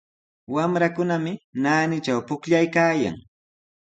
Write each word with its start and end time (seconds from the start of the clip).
Wamrakunami 0.53 1.33
naanitraw 1.61 2.19
pukllaykaayan. 2.27 3.15